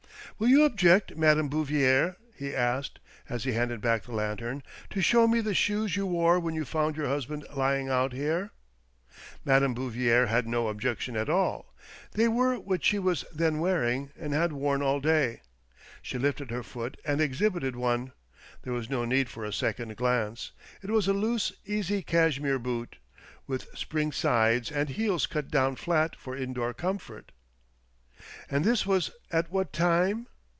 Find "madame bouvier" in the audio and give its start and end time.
1.15-2.15, 9.45-10.25